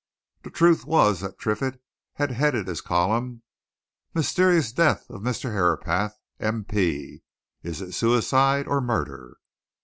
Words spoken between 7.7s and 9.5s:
IT SUICIDE OR MURDER?"